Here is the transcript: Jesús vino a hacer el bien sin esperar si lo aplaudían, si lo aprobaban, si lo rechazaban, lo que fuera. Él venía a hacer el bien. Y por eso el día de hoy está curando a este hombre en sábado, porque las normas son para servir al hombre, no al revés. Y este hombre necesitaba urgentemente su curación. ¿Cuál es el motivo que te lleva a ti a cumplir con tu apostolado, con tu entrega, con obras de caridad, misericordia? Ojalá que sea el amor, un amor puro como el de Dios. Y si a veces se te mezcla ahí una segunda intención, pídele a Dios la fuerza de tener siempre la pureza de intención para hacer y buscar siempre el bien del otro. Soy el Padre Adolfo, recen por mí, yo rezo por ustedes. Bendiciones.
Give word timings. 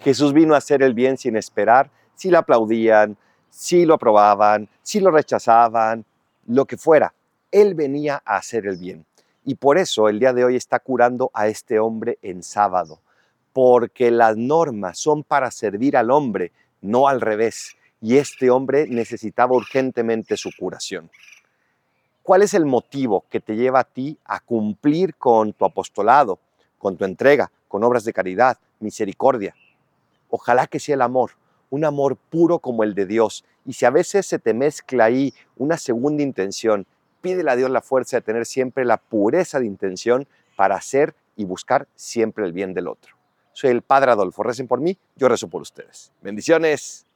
Jesús 0.00 0.32
vino 0.32 0.54
a 0.54 0.58
hacer 0.58 0.82
el 0.82 0.94
bien 0.94 1.18
sin 1.18 1.36
esperar 1.36 1.90
si 2.14 2.30
lo 2.30 2.38
aplaudían, 2.38 3.16
si 3.50 3.84
lo 3.84 3.94
aprobaban, 3.94 4.68
si 4.82 5.00
lo 5.00 5.10
rechazaban, 5.10 6.04
lo 6.46 6.64
que 6.64 6.76
fuera. 6.76 7.12
Él 7.50 7.74
venía 7.74 8.22
a 8.24 8.36
hacer 8.36 8.66
el 8.66 8.76
bien. 8.76 9.04
Y 9.44 9.56
por 9.56 9.78
eso 9.78 10.08
el 10.08 10.18
día 10.18 10.32
de 10.32 10.44
hoy 10.44 10.56
está 10.56 10.78
curando 10.78 11.30
a 11.34 11.48
este 11.48 11.78
hombre 11.78 12.18
en 12.22 12.42
sábado, 12.42 13.00
porque 13.52 14.10
las 14.10 14.36
normas 14.36 14.98
son 14.98 15.22
para 15.22 15.50
servir 15.50 15.96
al 15.96 16.10
hombre, 16.10 16.52
no 16.80 17.08
al 17.08 17.20
revés. 17.20 17.76
Y 18.00 18.16
este 18.16 18.50
hombre 18.50 18.86
necesitaba 18.86 19.54
urgentemente 19.54 20.36
su 20.36 20.50
curación. 20.58 21.10
¿Cuál 22.22 22.42
es 22.42 22.54
el 22.54 22.64
motivo 22.64 23.24
que 23.28 23.40
te 23.40 23.56
lleva 23.56 23.80
a 23.80 23.84
ti 23.84 24.18
a 24.24 24.40
cumplir 24.40 25.14
con 25.16 25.52
tu 25.52 25.64
apostolado, 25.64 26.38
con 26.78 26.96
tu 26.96 27.04
entrega, 27.04 27.50
con 27.66 27.82
obras 27.82 28.04
de 28.04 28.12
caridad, 28.12 28.58
misericordia? 28.78 29.54
Ojalá 30.30 30.66
que 30.66 30.80
sea 30.80 30.94
el 30.94 31.02
amor, 31.02 31.32
un 31.70 31.84
amor 31.84 32.16
puro 32.16 32.58
como 32.58 32.84
el 32.84 32.94
de 32.94 33.06
Dios. 33.06 33.44
Y 33.66 33.74
si 33.74 33.84
a 33.84 33.90
veces 33.90 34.26
se 34.26 34.38
te 34.38 34.54
mezcla 34.54 35.04
ahí 35.04 35.34
una 35.56 35.76
segunda 35.76 36.22
intención, 36.22 36.86
pídele 37.20 37.50
a 37.50 37.56
Dios 37.56 37.70
la 37.70 37.82
fuerza 37.82 38.16
de 38.16 38.22
tener 38.22 38.46
siempre 38.46 38.84
la 38.84 38.96
pureza 38.96 39.60
de 39.60 39.66
intención 39.66 40.26
para 40.56 40.76
hacer 40.76 41.14
y 41.36 41.44
buscar 41.44 41.88
siempre 41.94 42.44
el 42.44 42.52
bien 42.52 42.74
del 42.74 42.88
otro. 42.88 43.16
Soy 43.52 43.70
el 43.70 43.82
Padre 43.82 44.12
Adolfo, 44.12 44.42
recen 44.42 44.68
por 44.68 44.80
mí, 44.80 44.96
yo 45.16 45.28
rezo 45.28 45.48
por 45.48 45.62
ustedes. 45.62 46.12
Bendiciones. 46.22 47.06